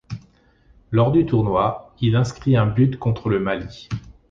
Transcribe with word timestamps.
Lors 0.89 1.11
du 1.11 1.27
tournoi, 1.27 1.93
il 2.01 2.15
inscrit 2.15 2.57
un 2.57 2.65
but 2.65 2.97
contre 2.97 3.29
le 3.29 3.39
Mali. 3.39 3.87